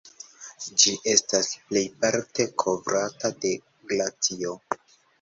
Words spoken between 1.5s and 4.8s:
plejparte kovrata de glacio.